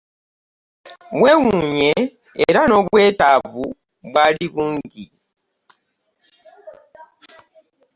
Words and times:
Weewuunye 1.21 1.93
era 2.47 2.61
n'obwetaavu 2.65 3.65
bwali 4.09 4.45
bungi 4.53 5.03